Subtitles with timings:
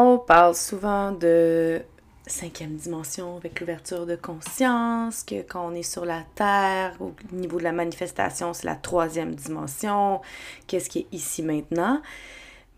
[0.00, 1.82] On parle souvent de
[2.24, 7.58] cinquième dimension avec l'ouverture de conscience, que quand on est sur la Terre, au niveau
[7.58, 10.20] de la manifestation, c'est la troisième dimension,
[10.68, 12.00] qu'est-ce qui est ici maintenant?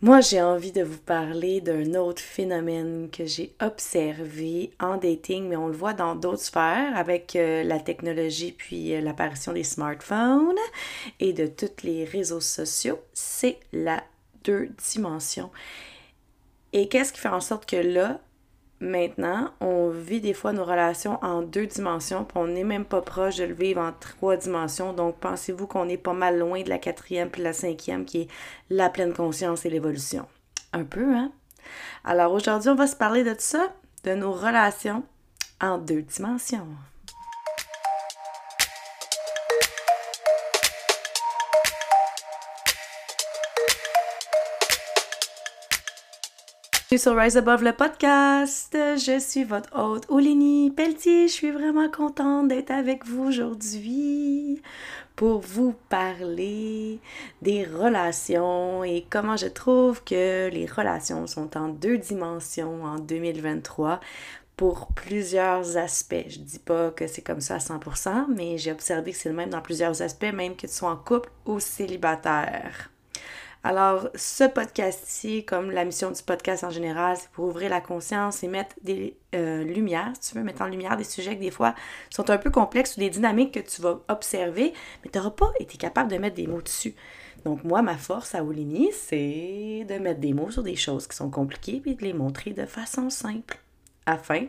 [0.01, 5.56] Moi, j'ai envie de vous parler d'un autre phénomène que j'ai observé en dating, mais
[5.56, 10.56] on le voit dans d'autres sphères avec euh, la technologie puis euh, l'apparition des smartphones
[11.18, 12.98] et de tous les réseaux sociaux.
[13.12, 14.02] C'est la
[14.42, 15.50] deux dimensions.
[16.73, 18.20] Et qu'est-ce qui fait en sorte que là,
[18.80, 23.02] maintenant, on vit des fois nos relations en deux dimensions, puis on n'est même pas
[23.02, 24.92] proche de le vivre en trois dimensions.
[24.92, 28.28] Donc, pensez-vous qu'on est pas mal loin de la quatrième puis la cinquième, qui est
[28.70, 30.27] la pleine conscience et l'évolution?
[30.73, 31.33] Un peu, hein?
[32.05, 33.73] Alors aujourd'hui, on va se parler de ça,
[34.05, 35.02] de nos relations
[35.61, 36.66] en deux dimensions.
[46.99, 48.73] Sur Rise Above le podcast.
[48.75, 51.28] Je suis votre hôte Oulini Pelletier.
[51.28, 54.61] Je suis vraiment contente d'être avec vous aujourd'hui
[55.14, 56.98] pour vous parler
[57.42, 64.01] des relations et comment je trouve que les relations sont en deux dimensions en 2023
[64.57, 66.27] pour plusieurs aspects.
[66.27, 69.36] Je dis pas que c'est comme ça à 100%, mais j'ai observé que c'est le
[69.36, 72.91] même dans plusieurs aspects, même que tu sois en couple ou célibataire.
[73.62, 78.42] Alors, ce podcast-ci, comme la mission du podcast en général, c'est pour ouvrir la conscience
[78.42, 81.50] et mettre des euh, lumières, si tu veux, mettre en lumière des sujets qui des
[81.50, 81.75] fois
[82.08, 84.72] sont un peu complexes ou des dynamiques que tu vas observer,
[85.05, 86.94] mais tu n'auras pas été capable de mettre des mots dessus.
[87.44, 91.17] Donc, moi, ma force à Oulini, c'est de mettre des mots sur des choses qui
[91.17, 93.58] sont compliquées et de les montrer de façon simple
[94.06, 94.47] afin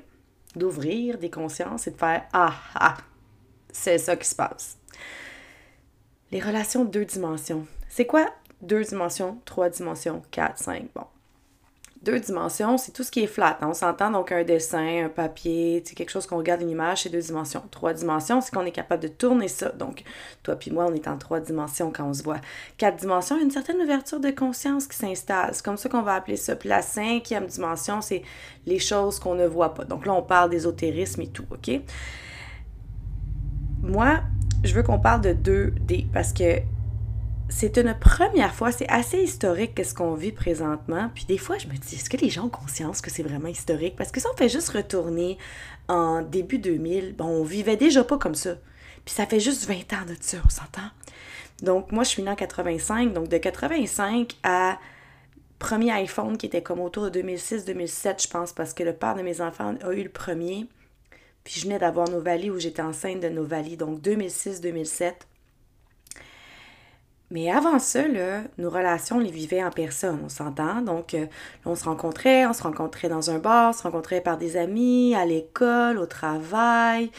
[0.55, 2.97] d'ouvrir des consciences et de faire Ah ah,
[3.73, 4.77] c'est ça qui se passe.
[6.31, 7.67] Les relations deux dimensions.
[7.89, 11.05] C'est quoi deux dimensions, trois dimensions, quatre, cinq, bon.
[12.03, 13.59] Deux dimensions, c'est tout ce qui est flat.
[13.61, 13.67] Hein.
[13.69, 17.21] On s'entend donc un dessin, un papier, quelque chose qu'on regarde une image, c'est deux
[17.21, 17.61] dimensions.
[17.69, 19.69] Trois dimensions, c'est qu'on est capable de tourner ça.
[19.69, 20.03] Donc,
[20.41, 22.41] toi puis moi, on est en trois dimensions quand on se voit.
[22.77, 25.51] Quatre dimensions, il y a une certaine ouverture de conscience qui s'installe.
[25.53, 26.55] C'est comme ça qu'on va appeler ça.
[26.55, 28.23] Puis la cinquième dimension, c'est
[28.65, 29.85] les choses qu'on ne voit pas.
[29.85, 31.81] Donc là, on parle d'ésotérisme et tout, OK?
[33.83, 34.21] Moi,
[34.63, 36.61] je veux qu'on parle de 2D parce que
[37.51, 41.11] c'est une première fois, c'est assez historique qu'est-ce qu'on vit présentement.
[41.13, 43.49] Puis des fois, je me dis, est-ce que les gens ont conscience que c'est vraiment
[43.49, 43.95] historique?
[43.97, 45.37] Parce que si on fait juste retourner
[45.89, 48.55] en début 2000, bon, on vivait déjà pas comme ça.
[49.03, 50.89] Puis ça fait juste 20 ans de ça, on s'entend?
[51.61, 54.79] Donc moi, je suis née en 85, donc de 85 à
[55.59, 59.21] premier iPhone qui était comme autour de 2006-2007, je pense, parce que le père de
[59.21, 60.67] mes enfants a eu le premier.
[61.43, 65.13] Puis je venais d'avoir Novali où j'étais enceinte de Novali, donc 2006-2007.
[67.31, 68.03] Mais avant ça,
[68.57, 70.81] nos relations, on les vivait en personne, on s'entend.
[70.81, 71.25] Donc, euh,
[71.65, 75.15] on se rencontrait, on se rencontrait dans un bar, on se rencontrait par des amis,
[75.15, 77.09] à l'école, au travail,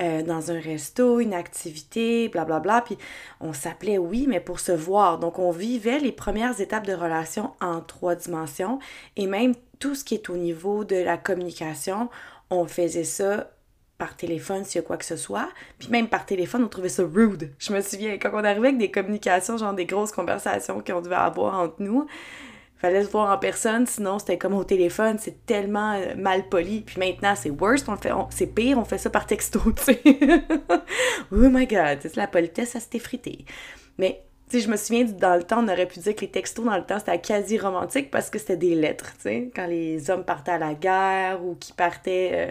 [0.00, 2.60] euh, dans un resto, une activité, blablabla.
[2.60, 2.82] Bla, bla.
[2.82, 2.98] Puis,
[3.40, 5.18] on s'appelait, oui, mais pour se voir.
[5.18, 8.78] Donc, on vivait les premières étapes de relation en trois dimensions.
[9.16, 12.10] Et même tout ce qui est au niveau de la communication,
[12.50, 13.50] on faisait ça
[13.98, 15.48] par téléphone s'il y a quoi que ce soit.
[15.78, 17.52] Puis même par téléphone, on trouvait ça rude.
[17.58, 21.14] Je me souviens, quand on arrivait avec des communications, genre des grosses conversations qu'on devait
[21.14, 22.06] avoir entre nous,
[22.76, 26.82] fallait se voir en personne, sinon c'était comme au téléphone, c'est tellement euh, mal poli.
[26.82, 30.02] Puis maintenant, c'est worse, on fait, c'est pire, on fait ça par texto, tu sais.
[31.32, 33.44] oh my god, la politesse, ça s'était frité.
[33.96, 36.30] Mais tu sais, je me souviens, dans le temps, on aurait pu dire que les
[36.30, 39.50] textos, dans le temps, c'était quasi romantique parce que c'était des lettres, tu sais.
[39.56, 42.50] Quand les hommes partaient à la guerre ou qui partaient euh,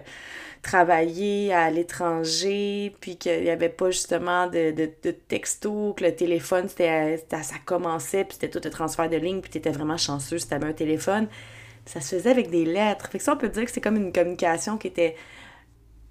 [0.64, 6.68] travailler à l'étranger, puis qu'il n'y avait pas justement de, de, textos, que le téléphone,
[6.70, 10.40] c'était, ça commençait, puis c'était tout un transfert de ligne, puis tu étais vraiment chanceux
[10.40, 11.28] si tu avais un téléphone.
[11.86, 13.10] Ça se faisait avec des lettres.
[13.10, 15.16] Fait que ça, on peut dire que c'est comme une communication qui était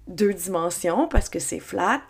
[0.07, 2.01] deux dimensions parce que c'est flat,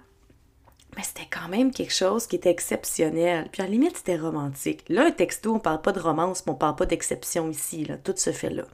[0.98, 3.48] mais c'était quand même quelque chose qui était exceptionnel.
[3.54, 4.84] Puis à limite, c'était romantique.
[4.90, 7.86] Là, un texto, on parle pas de romance, mais on parle pas d'exception ici.
[7.86, 7.98] Là.
[7.98, 8.66] Tout se fait là.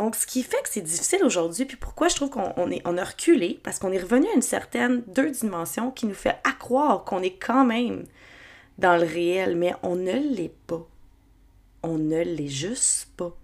[0.00, 3.04] Donc, ce qui fait que c'est difficile aujourd'hui, puis pourquoi je trouve qu'on on a
[3.04, 7.20] reculé, parce qu'on est revenu à une certaine deux dimensions qui nous fait accroire qu'on
[7.20, 8.04] est quand même
[8.78, 10.88] dans le réel, mais on ne l'est pas.
[11.82, 13.36] On ne l'est juste pas.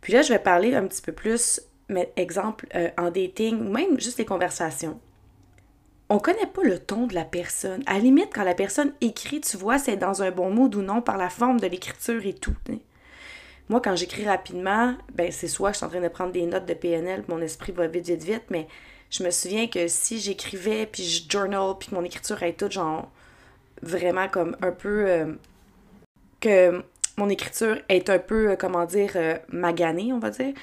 [0.00, 3.72] Puis là, je vais parler un petit peu plus, mais exemple, euh, en dating, ou
[3.72, 5.00] même juste les conversations
[6.10, 7.82] on connaît pas le ton de la personne.
[7.84, 10.80] À la limite, quand la personne écrit, tu vois c'est dans un bon mood ou
[10.80, 12.54] non par la forme de l'écriture et tout.
[13.68, 16.66] Moi, quand j'écris rapidement, ben c'est soit je suis en train de prendre des notes
[16.66, 18.66] de PNL, mon esprit va vite, vite, vite, mais
[19.10, 22.72] je me souviens que si j'écrivais, puis je journal, puis que mon écriture est toute
[22.72, 23.10] genre
[23.82, 25.06] vraiment comme un peu...
[25.08, 25.32] Euh,
[26.40, 26.82] que
[27.18, 30.54] mon écriture est un peu, euh, comment dire, euh, maganée, on va dire.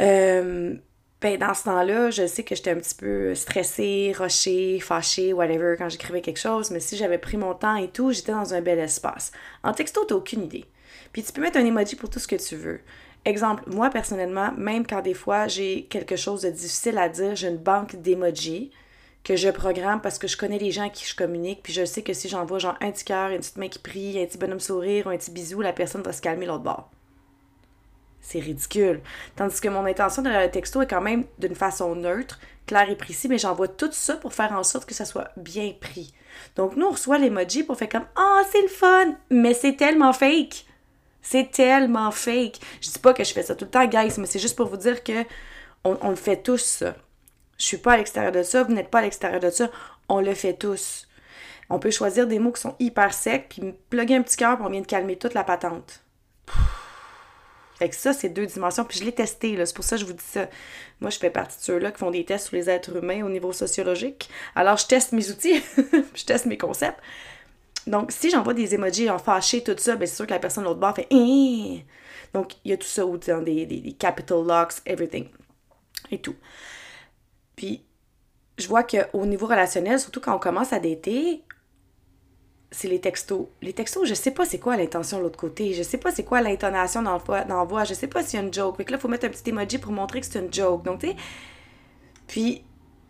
[0.00, 0.74] Euh,
[1.20, 5.76] ben, dans ce temps-là, je sais que j'étais un petit peu stressée, rochée, fâchée, whatever,
[5.78, 8.60] quand j'écrivais quelque chose, mais si j'avais pris mon temps et tout, j'étais dans un
[8.60, 9.32] bel espace.
[9.62, 10.66] En texto, t'as aucune idée.
[11.16, 12.78] Puis tu peux mettre un emoji pour tout ce que tu veux.
[13.24, 17.48] Exemple, moi personnellement, même quand des fois j'ai quelque chose de difficile à dire, j'ai
[17.48, 18.70] une banque d'emojis
[19.24, 21.86] que je programme parce que je connais les gens à qui je communique, puis je
[21.86, 24.36] sais que si j'envoie genre un petit cœur, une petite main qui prie, un petit
[24.36, 26.90] bonhomme sourire ou un petit bisou, la personne va se calmer l'autre bord.
[28.20, 29.00] C'est ridicule.
[29.36, 32.94] Tandis que mon intention derrière le texto est quand même d'une façon neutre, claire et
[32.94, 36.12] précise, mais j'envoie tout ça pour faire en sorte que ça soit bien pris.
[36.56, 39.14] Donc nous, on reçoit l'emoji pour faire comme Ah, c'est le fun!
[39.30, 40.66] Mais c'est tellement fake!
[41.28, 42.60] C'est tellement fake!
[42.80, 44.68] Je dis pas que je fais ça tout le temps, guys, mais c'est juste pour
[44.68, 45.24] vous dire que
[45.82, 46.94] on, le fait tous, ça.
[47.58, 49.68] Je suis pas à l'extérieur de ça, vous n'êtes pas à l'extérieur de ça.
[50.08, 51.08] On le fait tous.
[51.68, 54.66] On peut choisir des mots qui sont hyper secs, puis plugger un petit cœur, pour
[54.66, 56.00] on vient de calmer toute la patente.
[57.80, 58.84] Fait que ça, c'est deux dimensions.
[58.84, 59.66] Puis je l'ai testé, là.
[59.66, 60.48] C'est pour ça que je vous dis ça.
[61.00, 63.28] Moi, je fais partie de ceux-là qui font des tests sur les êtres humains au
[63.28, 64.30] niveau sociologique.
[64.54, 65.60] Alors, je teste mes outils,
[66.14, 67.00] je teste mes concepts.
[67.86, 70.64] Donc, si j'envoie des emojis en fâché, tout ça, ben c'est sûr que la personne
[70.64, 71.78] de l'autre bord fait hein?
[72.34, 75.28] Donc, il y a tout ça, ou des, des, des capital locks, everything.
[76.10, 76.34] Et tout.
[77.54, 77.84] Puis,
[78.58, 81.42] je vois qu'au niveau relationnel, surtout quand on commence à dater,
[82.70, 83.46] c'est les textos.
[83.62, 85.72] Les textos, je sais pas c'est quoi l'intention de l'autre côté.
[85.72, 87.84] Je sais pas c'est quoi l'intonation d'envoi.
[87.84, 88.76] Je sais pas s'il y a une joke.
[88.76, 90.84] Fait que là, il faut mettre un petit emoji pour montrer que c'est une joke.
[90.84, 91.16] Donc, tu sais.
[92.26, 92.64] Puis,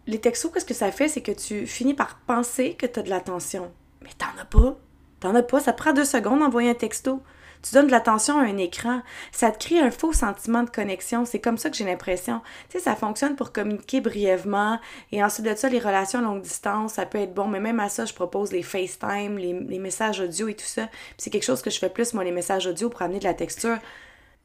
[0.06, 1.08] les textos, qu'est-ce que ça fait?
[1.08, 3.72] C'est que tu finis par penser que tu as de l'attention.
[4.02, 4.76] Mais t'en as pas.
[5.20, 5.60] T'en as pas.
[5.60, 7.22] Ça prend deux secondes d'envoyer un texto
[7.66, 9.02] tu donnes de l'attention à un écran,
[9.32, 11.24] ça te crée un faux sentiment de connexion.
[11.24, 12.40] C'est comme ça que j'ai l'impression.
[12.68, 14.78] Tu sais, ça fonctionne pour communiquer brièvement.
[15.10, 17.48] Et ensuite de ça, les relations à longue distance, ça peut être bon.
[17.48, 20.88] Mais même à ça, je propose les FaceTime, les, messages audio et tout ça.
[21.18, 23.34] c'est quelque chose que je fais plus, moi, les messages audio pour amener de la
[23.34, 23.78] texture.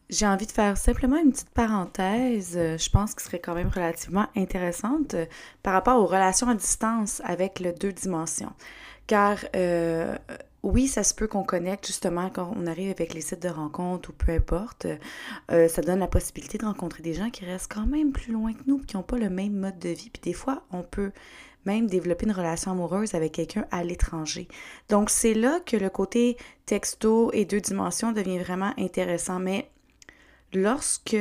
[0.10, 3.70] J'ai envie de faire simplement une petite parenthèse, euh, je pense ce serait quand même
[3.70, 5.26] relativement intéressante euh,
[5.64, 8.52] par rapport aux relations à distance avec le deux dimensions.
[9.08, 10.16] Car euh,
[10.64, 14.10] oui, ça se peut qu'on connecte justement quand on arrive avec les sites de rencontres
[14.10, 14.88] ou peu importe.
[15.52, 18.54] Euh, ça donne la possibilité de rencontrer des gens qui restent quand même plus loin
[18.54, 20.10] que nous, qui n'ont pas le même mode de vie.
[20.12, 21.12] Puis des fois, on peut
[21.66, 24.48] même développer une relation amoureuse avec quelqu'un à l'étranger.
[24.90, 29.40] Donc c'est là que le côté texto et deux dimensions devient vraiment intéressant.
[29.40, 29.70] Mais
[30.54, 31.18] lorsque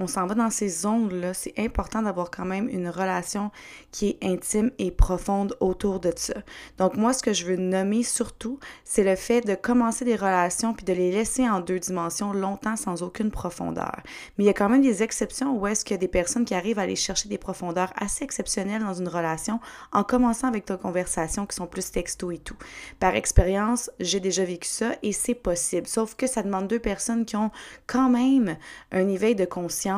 [0.00, 3.50] on s'en va dans ces zones-là, c'est important d'avoir quand même une relation
[3.92, 6.34] qui est intime et profonde autour de ça.
[6.78, 10.72] Donc moi, ce que je veux nommer surtout, c'est le fait de commencer des relations
[10.72, 14.00] puis de les laisser en deux dimensions longtemps sans aucune profondeur.
[14.38, 16.46] Mais il y a quand même des exceptions où est-ce qu'il y a des personnes
[16.46, 19.60] qui arrivent à aller chercher des profondeurs assez exceptionnelles dans une relation
[19.92, 22.56] en commençant avec ta conversation qui sont plus texto et tout.
[23.00, 25.86] Par expérience, j'ai déjà vécu ça et c'est possible.
[25.86, 27.50] Sauf que ça demande deux personnes qui ont
[27.86, 28.56] quand même
[28.92, 29.89] un niveau de conscience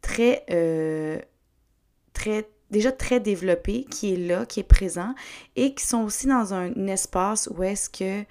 [0.00, 1.18] très, euh,
[2.12, 5.14] très, déjà très développé, qui est là, qui est présent,
[5.56, 8.24] et qui sont aussi dans un, espace où est-ce que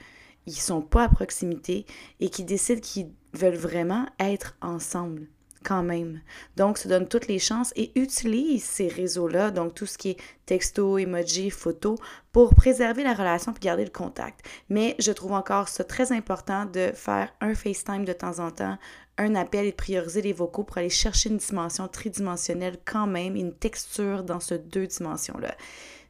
[0.47, 1.85] ils sont pas à proximité
[2.19, 5.27] et qui décident qu'ils veulent vraiment être ensemble
[5.63, 6.21] quand même.
[6.57, 10.17] Donc, se donne toutes les chances et utilise ces réseaux-là, donc tout ce qui est
[10.45, 11.97] texto, emoji, photo,
[12.31, 14.45] pour préserver la relation et garder le contact.
[14.69, 18.77] Mais je trouve encore ça très important de faire un FaceTime de temps en temps,
[19.17, 23.35] un appel et de prioriser les vocaux pour aller chercher une dimension tridimensionnelle quand même,
[23.35, 25.55] une texture dans ces deux dimensions-là.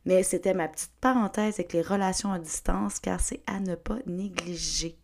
[0.05, 4.00] Mais c'était ma petite parenthèse avec les relations à distance car c'est à ne pas
[4.05, 5.00] négliger.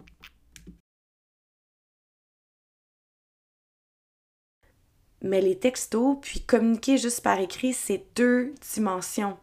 [5.27, 9.37] Mais les textos, puis communiquer juste par écrit, c'est deux dimensions.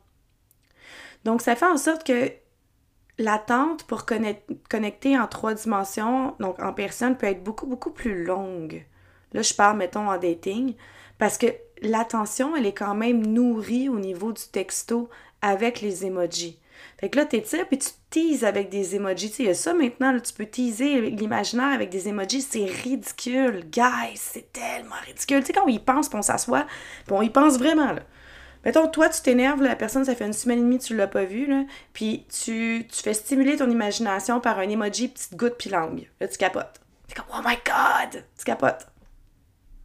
[1.25, 2.33] Donc, ça fait en sorte que
[3.19, 8.87] l'attente pour connecter en trois dimensions, donc en personne, peut être beaucoup, beaucoup plus longue.
[9.35, 10.75] Là, je parle, mettons, en dating,
[11.19, 11.49] parce que
[11.83, 15.11] l'attention, elle est quand même nourrie au niveau du texto
[15.43, 16.59] avec les emojis.
[17.01, 19.31] Fait que là, t'étires puis tu teases avec des emojis.
[19.31, 22.43] Tu il y a ça maintenant, tu peux teaser l'imaginaire avec des emojis.
[22.43, 23.65] C'est ridicule.
[23.71, 25.41] Guys, c'est tellement ridicule.
[25.41, 26.67] Tu sais, quand on y pense, puis on s'assoit,
[27.07, 28.03] puis on y pense vraiment, là.
[28.65, 31.25] Mettons, toi, tu t'énerves, la personne, ça fait une semaine et demie tu l'as pas
[31.25, 35.69] vue, là, puis tu, tu fais stimuler ton imagination par un emoji petite goutte puis
[35.69, 36.09] langue.
[36.19, 36.81] Là, tu capotes.
[37.07, 38.25] T'es comme, oh my god!
[38.39, 38.87] Tu capotes.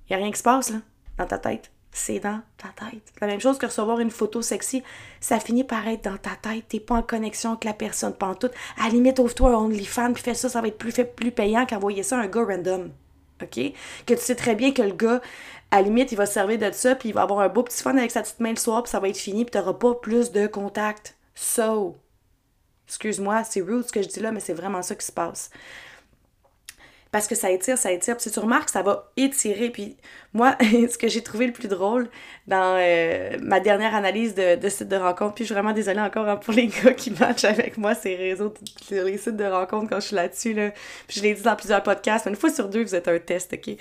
[0.10, 0.78] Y a rien qui se passe, là,
[1.18, 3.02] dans ta tête c'est dans ta tête.
[3.20, 4.84] La même chose que recevoir une photo sexy,
[5.20, 6.66] ça finit par être dans ta tête.
[6.70, 8.50] T'es pas en connexion avec la personne, pas en tout.
[8.78, 11.32] À la limite, ouvre-toi un OnlyFans puis fais ça, ça va être plus, fait, plus
[11.32, 12.92] payant qu'envoyer ça à un gars random.
[13.42, 13.74] OK?
[14.06, 15.22] Que tu sais très bien que le gars,
[15.72, 17.64] à la limite, il va se servir de ça puis il va avoir un beau
[17.64, 19.74] petit fun avec sa petite main le soir puis ça va être fini puis t'auras
[19.74, 21.18] pas plus de contact.
[21.36, 21.98] So,
[22.88, 25.50] excuse-moi, c'est rude ce que je dis là, mais c'est vraiment ça qui se passe.
[27.12, 28.16] Parce que ça étire, ça étire.
[28.16, 29.70] Puis si tu remarques, ça va étirer.
[29.70, 29.98] Puis
[30.34, 32.10] moi, ce que j'ai trouvé le plus drôle
[32.48, 36.02] dans euh, ma dernière analyse de, de site de rencontre, puis je suis vraiment désolée
[36.02, 38.54] encore hein, pour les gars qui matchent avec moi ces réseaux,
[38.92, 40.54] les sites de rencontre quand je suis là-dessus.
[40.54, 40.72] Là.
[41.08, 43.54] Puis je l'ai dit dans plusieurs podcasts, une fois sur deux, vous êtes un test,
[43.54, 43.76] OK?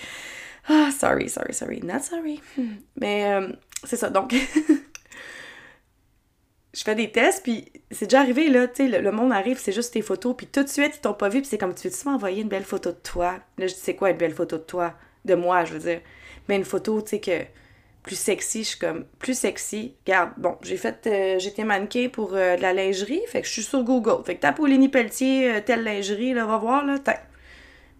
[0.68, 2.40] Ah, sorry, sorry, sorry, not sorry.
[2.56, 2.76] Hmm.
[3.00, 3.49] Mais euh,
[3.85, 4.35] c'est ça, donc...
[6.78, 9.73] je fais des tests, puis c'est déjà arrivé, là, tu sais, le, monde arrive, c'est
[9.73, 11.88] juste tes photos, puis tout de suite, ils t'ont pas vu, puis c'est comme, tu
[11.88, 13.40] veux-tu m'envoyer une belle photo de toi?
[13.58, 14.94] Là, je dis, c'est quoi une belle photo de toi?
[15.25, 16.00] De moi, je veux dire.
[16.49, 17.47] Mais une photo, tu sais, que
[18.04, 19.97] plus sexy, je suis comme, plus sexy.
[20.06, 23.52] Regarde, bon, j'ai fait, euh, j'étais mannequin pour euh, de la lingerie, fait que je
[23.54, 24.23] suis sur Google.
[24.25, 24.61] Fait que tape
[24.92, 27.00] Pelletier, euh, telle lingerie, là, va voir, là,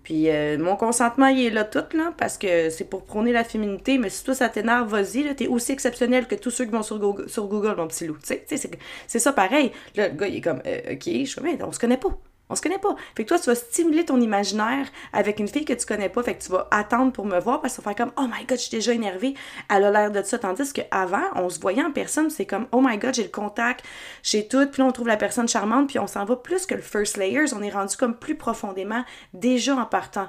[0.09, 3.45] puis euh, mon consentement, il est là tout, là, parce que c'est pour prôner la
[3.45, 6.71] féminité, mais si toi ça t'énerve, vas-y, là, t'es aussi exceptionnel que tous ceux qui
[6.71, 8.17] vont sur Google, mon petit loup.
[8.27, 8.71] Tu sais,
[9.07, 9.71] c'est ça pareil.
[9.97, 12.19] Là, le gars, il est comme, euh, ok, je suis mais on se connaît pas.
[12.50, 12.97] On se connaît pas.
[13.14, 16.23] Fait que toi, tu vas stimuler ton imaginaire avec une fille que tu connais pas.
[16.23, 18.28] Fait que tu vas attendre pour me voir parce que tu vas faire comme Oh
[18.28, 19.35] my god, je suis déjà énervée.
[19.71, 20.38] Elle a l'air de ça.
[20.38, 23.85] Tandis qu'avant, on se voyait en personne, c'est comme Oh my god, j'ai le contact,
[24.23, 24.67] j'ai tout.
[24.67, 27.17] Puis là, on trouve la personne charmante, puis on s'en va plus que le first
[27.17, 27.52] layers.
[27.55, 30.28] On est rendu comme plus profondément déjà en partant.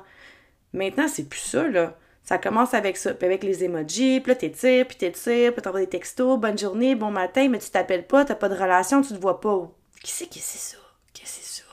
[0.73, 1.95] Maintenant, c'est plus ça, là.
[2.29, 5.79] Ça commence avec ça, puis avec les emojis, puis là t'étires, puis t'étires, puis t'envoies
[5.79, 9.15] des textos, bonne journée, bon matin, mais tu t'appelles pas, t'as pas de relation, tu
[9.15, 9.71] te vois pas.
[10.03, 10.77] Qui c'est qui c'est ça?
[11.11, 11.68] Qu'est-ce que c'est ça?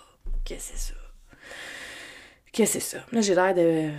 [0.47, 0.93] Qu'est-ce
[2.53, 2.99] que c'est ça?
[3.11, 3.91] Là, j'ai l'air de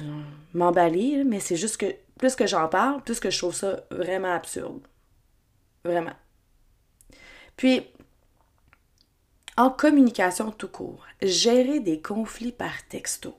[0.54, 4.34] m'emballer, mais c'est juste que plus que j'en parle, plus que je trouve ça vraiment
[4.34, 4.82] absurde.
[5.84, 6.16] Vraiment.
[7.58, 7.86] Puis,
[9.58, 13.36] en communication tout court, gérer des conflits par texto.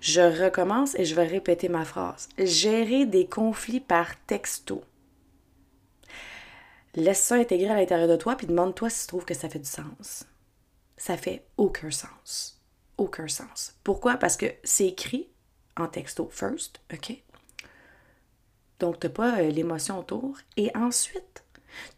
[0.00, 2.28] Je recommence et je vais répéter ma phrase.
[2.38, 4.82] Gérer des conflits par texto.
[6.94, 9.58] Laisse ça intégrer à l'intérieur de toi, puis demande-toi si tu trouves que ça fait
[9.58, 10.24] du sens.
[10.96, 12.60] Ça fait aucun sens.
[12.96, 13.74] Aucun sens.
[13.84, 14.16] Pourquoi?
[14.16, 15.28] Parce que c'est écrit
[15.76, 17.22] en texto first, OK?
[18.80, 20.38] Donc, tu n'as pas euh, l'émotion autour.
[20.56, 21.44] Et ensuite,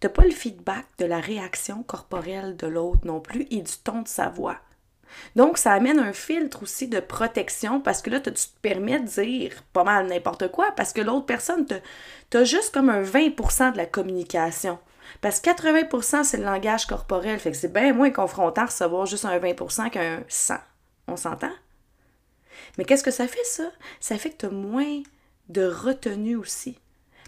[0.00, 3.72] tu n'as pas le feedback de la réaction corporelle de l'autre non plus et du
[3.84, 4.60] ton de sa voix.
[5.36, 9.06] Donc, ça amène un filtre aussi de protection parce que là, tu te permets de
[9.06, 11.66] dire pas mal n'importe quoi parce que l'autre personne,
[12.30, 14.78] tu as juste comme un 20% de la communication.
[15.20, 19.24] Parce que 80% c'est le langage corporel, fait que c'est bien moins confrontant recevoir juste
[19.24, 20.54] un 20% qu'un 100.
[21.08, 21.50] On s'entend?
[22.78, 23.70] Mais qu'est-ce que ça fait, ça?
[23.98, 25.02] Ça fait que tu as moins
[25.48, 26.78] de retenue aussi.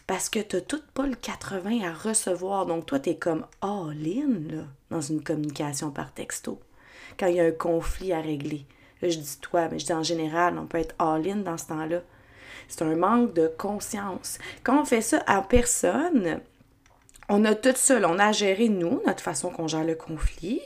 [0.07, 2.67] Parce que tu n'as tout pas le 80 à recevoir.
[2.67, 6.61] Donc, toi, tu es comme all-in dans une communication par texto
[7.19, 8.67] quand il y a un conflit à régler.
[9.03, 12.01] Je dis toi, mais je dis en général, on peut être all-in dans ce temps-là.
[12.69, 14.39] C'est un manque de conscience.
[14.63, 16.41] Quand on fait ça en personne,
[17.33, 20.61] on a tout seul, on a géré nous, notre façon qu'on gère le conflit.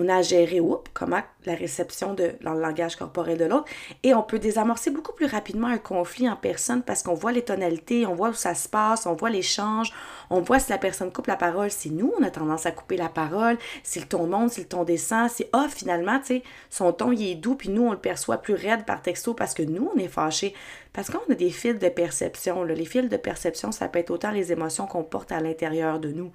[0.00, 3.66] On a géré oups, comment la réception de, dans le langage corporel de l'autre.
[4.04, 7.42] Et on peut désamorcer beaucoup plus rapidement un conflit en personne parce qu'on voit les
[7.42, 9.92] tonalités, on voit où ça se passe, on voit l'échange,
[10.30, 11.70] on voit si la personne coupe la parole.
[11.70, 14.68] Si nous, on a tendance à couper la parole, si le ton monte, si le
[14.68, 17.92] ton descend, si, ah, finalement, tu sais, son ton, il est doux, puis nous, on
[17.92, 20.54] le perçoit plus raide par texto parce que nous, on est fâchés.
[20.98, 22.64] Parce qu'on a des fils de perception.
[22.64, 26.10] Les fils de perception, ça peut être autant les émotions qu'on porte à l'intérieur de
[26.10, 26.32] nous.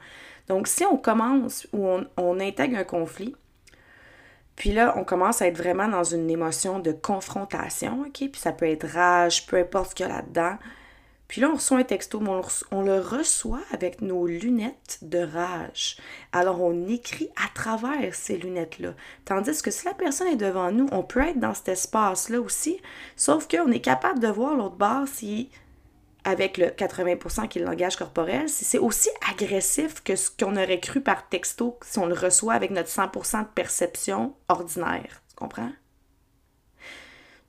[0.48, 3.36] Donc, si on commence ou on, on intègre un conflit,
[4.55, 8.13] puis là, on commence à être vraiment dans une émotion de confrontation, OK?
[8.13, 10.55] Puis ça peut être rage, peu importe ce qu'il y a là-dedans.
[11.34, 12.30] Puis là, on reçoit un texto, mais
[12.70, 15.98] on, le reçoit avec nos lunettes de rage.
[16.32, 18.94] Alors, on écrit à travers ces lunettes-là.
[19.25, 22.80] Tandis que si la personne est devant nous, on peut être dans cet espace-là aussi,
[23.16, 25.50] sauf qu'on est capable de voir l'autre bord si
[26.24, 30.56] avec le 80% qui est le langage corporel, si c'est aussi agressif que ce qu'on
[30.56, 35.24] aurait cru par texto si on le reçoit avec notre 100% de perception ordinaire.
[35.30, 35.72] Tu comprends?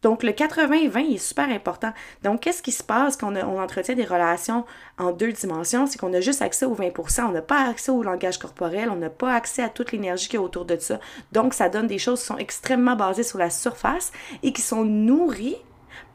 [0.05, 1.91] Donc, le 80-20 est super important.
[2.23, 4.67] Donc, qu'est-ce qui se passe quand on, entretient des relations
[4.99, 5.87] en deux dimensions?
[5.87, 8.97] C'est qu'on a juste accès au 20% on n'a pas accès au langage corporel, on
[8.97, 11.01] n'a pas accès à toute l'énergie qui est autour de ça.
[11.33, 14.85] Donc, ça donne des choses qui sont extrêmement basées sur la surface et qui sont
[14.85, 15.57] nourries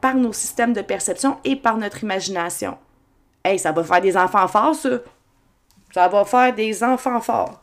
[0.00, 2.78] par nos systèmes de perception et par notre imagination.
[3.44, 5.00] Hey, ça va faire des enfants forts, ça!
[5.92, 7.60] Ça va faire des enfants forts.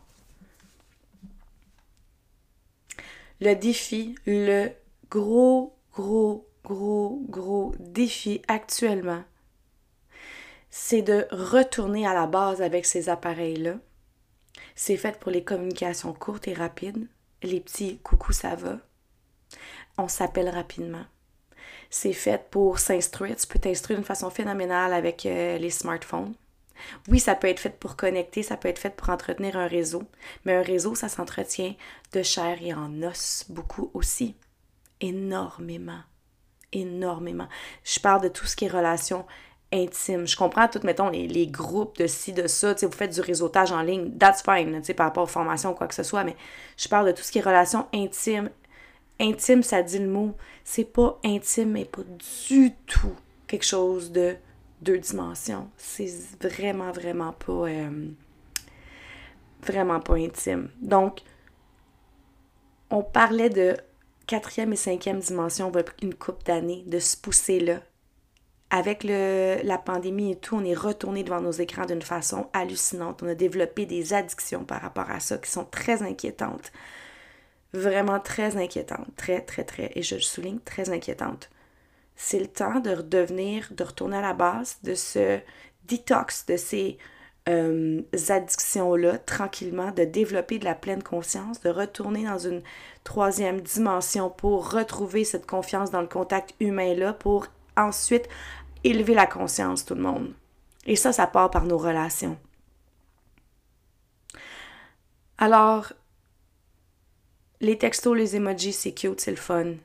[3.39, 4.72] Le défi, le
[5.10, 9.24] gros, gros, gros, gros défi actuellement,
[10.70, 13.80] c'est de retourner à la base avec ces appareils-là.
[14.75, 17.08] C'est fait pour les communications courtes et rapides,
[17.42, 18.77] les petits coucou ça va.
[19.98, 21.06] On s'appelle rapidement
[21.89, 23.36] c'est fait pour s'instruire.
[23.38, 26.34] Tu peux t'instruire d'une façon phénoménale avec euh, les smartphones.
[27.08, 30.04] Oui, ça peut être fait pour connecter, ça peut être fait pour entretenir un réseau,
[30.46, 31.75] mais un réseau, ça s'entretient
[32.12, 34.36] de chair et en os beaucoup aussi.
[35.01, 36.00] Énormément.
[36.74, 37.48] Énormément.
[37.84, 39.25] Je parle de tout ce qui est relations
[39.72, 40.27] intimes.
[40.27, 42.74] Je comprends tout, mettons, les, groupes de ci, de ça.
[42.74, 45.96] Vous faites du réseautage en ligne, that's fine, par rapport aux formations ou quoi que
[45.96, 46.36] ce soit, mais
[46.77, 48.50] je parle de tout ce qui est relations intimes.
[49.20, 50.36] Intime, ça dit le mot.
[50.63, 52.04] C'est pas intime, mais pas
[52.48, 53.16] du tout
[53.48, 54.36] quelque chose de
[54.82, 55.70] deux dimensions.
[55.77, 57.68] C'est vraiment, vraiment pas.
[57.68, 58.10] Euh,
[59.63, 60.70] vraiment pas intime.
[60.82, 61.22] Donc,
[62.89, 63.75] on parlait de
[64.27, 67.79] quatrième et cinquième dimension une coupe d'années, de se pousser là.
[68.69, 73.24] Avec le, la pandémie et tout, on est retourné devant nos écrans d'une façon hallucinante.
[73.24, 76.74] On a développé des addictions par rapport à ça qui sont très inquiétantes.
[77.74, 79.15] Vraiment très inquiétantes.
[79.15, 81.50] Très, très, très, et je le souligne, très inquiétantes.
[82.17, 85.39] C'est le temps de redevenir, de retourner à la base, de ce
[85.86, 86.98] détox, de ces
[87.48, 92.62] euh, addictions-là tranquillement, de développer de la pleine conscience, de retourner dans une
[93.04, 98.27] troisième dimension pour retrouver cette confiance dans le contact humain-là, pour ensuite
[98.84, 100.34] élever la conscience, tout le monde.
[100.86, 102.38] Et ça, ça part par nos relations.
[105.38, 105.94] Alors,
[107.60, 109.75] les textos, les emojis, c'est cute, c'est le fun.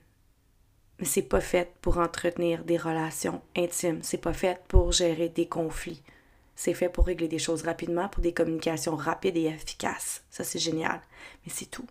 [0.99, 4.01] Mais c'est pas fait pour entretenir des relations intimes.
[4.03, 6.03] C'est pas fait pour gérer des conflits.
[6.55, 10.23] C'est fait pour régler des choses rapidement, pour des communications rapides et efficaces.
[10.31, 11.01] Ça, c'est génial.
[11.45, 11.87] Mais c'est tout.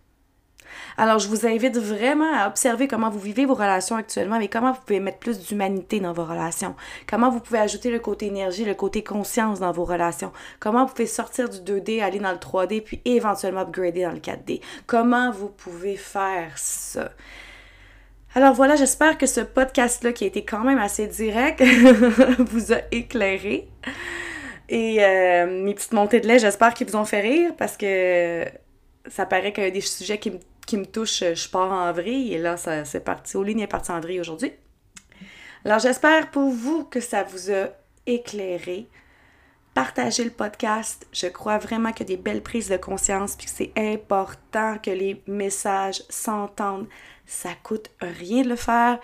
[0.96, 4.72] Alors, je vous invite vraiment à observer comment vous vivez vos relations actuellement, mais comment
[4.72, 6.74] vous pouvez mettre plus d'humanité dans vos relations.
[7.08, 10.32] Comment vous pouvez ajouter le côté énergie, le côté conscience dans vos relations.
[10.60, 14.18] Comment vous pouvez sortir du 2D, aller dans le 3D, puis éventuellement upgrader dans le
[14.18, 14.60] 4D.
[14.86, 17.10] Comment vous pouvez faire ça?
[18.34, 21.62] Alors voilà, j'espère que ce podcast-là, qui a été quand même assez direct,
[22.38, 23.68] vous a éclairé.
[24.68, 28.44] Et euh, mes petites montées de lait, j'espère qu'ils vous ont fait rire parce que
[29.06, 30.30] ça paraît qu'il y a des sujets qui
[30.76, 31.24] me, touchent.
[31.34, 33.36] Je pars en vrille et là, c'est parti.
[33.36, 34.52] Au est parti en vrille aujourd'hui.
[35.64, 37.68] Alors, j'espère pour vous que ça vous a
[38.06, 38.88] éclairé.
[39.74, 41.06] Partagez le podcast.
[41.12, 44.90] Je crois vraiment qu'il y a des belles prises de conscience puis c'est important que
[44.90, 46.88] les messages s'entendent.
[47.26, 48.98] Ça coûte rien de le faire.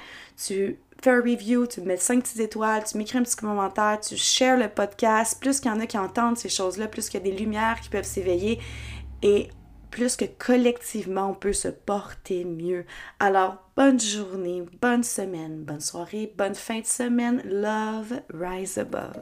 [1.03, 4.59] Fais un review, tu mets 5 petites étoiles, tu m'écris un petit commentaire, tu shares
[4.59, 5.41] le podcast.
[5.41, 7.81] Plus qu'il y en a qui entendent ces choses-là, plus qu'il y a des lumières
[7.81, 8.59] qui peuvent s'éveiller
[9.23, 9.49] et
[9.91, 12.85] plus que collectivement on peut se porter mieux.
[13.21, 17.43] Alors, bonne journée, bonne semaine, bonne soirée, bonne fin de semaine.
[17.45, 19.17] Love, rise above.